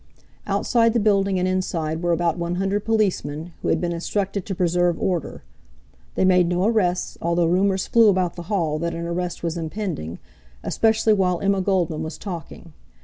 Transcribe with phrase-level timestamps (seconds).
[0.47, 4.99] Outside the building and inside were about [1?]00 policemen, who had been instructed to preserve
[4.99, 5.43] order.
[6.15, 10.17] They made no arrests, although rumors flew about the hall that an arrest was impending,
[10.63, 12.73] especially while Emma Goldman was talking.